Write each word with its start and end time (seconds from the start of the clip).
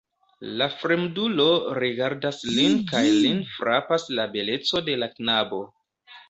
La 0.59 0.67
fremdulo 0.83 1.45
rigardas 1.83 2.39
lin 2.53 2.79
kaj 2.93 3.03
lin 3.19 3.45
frapas 3.59 4.07
la 4.21 4.27
beleco 4.33 4.83
de 4.89 4.97
la 5.05 5.13
knabo. 5.15 5.63